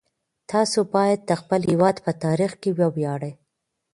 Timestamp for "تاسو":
0.51-0.79